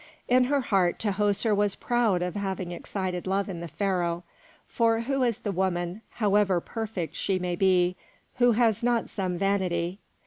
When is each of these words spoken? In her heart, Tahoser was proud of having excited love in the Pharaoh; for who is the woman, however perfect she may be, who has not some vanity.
In 0.27 0.45
her 0.45 0.61
heart, 0.61 0.97
Tahoser 0.97 1.55
was 1.55 1.75
proud 1.75 2.23
of 2.23 2.33
having 2.33 2.71
excited 2.71 3.27
love 3.27 3.47
in 3.47 3.59
the 3.59 3.67
Pharaoh; 3.67 4.23
for 4.65 5.01
who 5.01 5.21
is 5.21 5.37
the 5.37 5.51
woman, 5.51 6.01
however 6.09 6.59
perfect 6.59 7.13
she 7.13 7.37
may 7.37 7.55
be, 7.55 7.95
who 8.37 8.53
has 8.53 8.83
not 8.83 9.11
some 9.11 9.37
vanity. 9.37 9.99